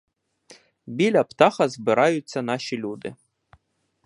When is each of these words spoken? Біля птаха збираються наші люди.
Біля 0.85 1.23
птаха 1.23 1.69
збираються 1.69 2.41
наші 2.41 2.77
люди. 2.77 3.15